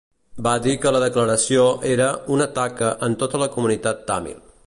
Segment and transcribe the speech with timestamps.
[0.45, 4.43] Va dir que la declaració era "una taca en tota la comunitat tàmil".